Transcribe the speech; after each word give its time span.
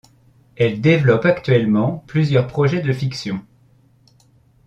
Elle 0.57 0.81
développe 0.81 1.25
actuellement 1.27 2.03
plusieurs 2.07 2.47
projets 2.47 2.81
de 2.81 2.91
fiction. 2.91 3.45